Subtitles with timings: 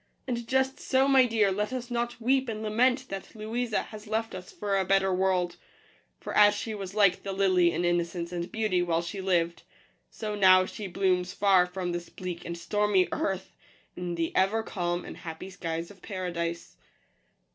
[0.25, 4.33] And just so, my dear, let us not weep and lament that Louisa has left
[4.33, 5.57] us for a better world;
[6.19, 9.61] for as she was like the lily in innocence and beauty while she lived,
[10.09, 13.55] so now she blooms far from this bleak and stormy earth
[13.95, 16.77] in the ever calm and happy skies of paradise."